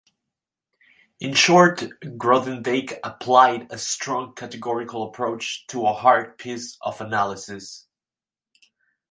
[1.19, 7.85] In short, Grothendieck applied a strong categorical approach to a hard piece of analysis.